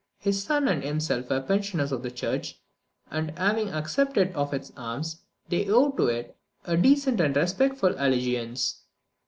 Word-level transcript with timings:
His 0.17 0.41
son 0.41 0.67
and 0.67 0.83
himself 0.83 1.29
were 1.29 1.41
pensioners 1.41 1.91
of 1.91 2.01
the 2.01 2.09
church, 2.09 2.59
and, 3.11 3.37
having 3.37 3.69
accepted 3.69 4.33
of 4.33 4.51
its 4.51 4.71
alms, 4.75 5.17
they 5.49 5.69
owed 5.69 5.95
to 5.97 6.07
it, 6.07 6.35
at 6.65 6.81
least, 6.81 7.05
a 7.05 7.11
decent 7.13 7.21
and 7.21 7.35
respectful 7.35 7.93
allegiance. 7.95 8.81